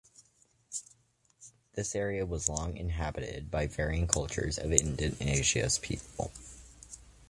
[1.75, 6.57] This area was long inhabited by varying cultures of indigenous peoples.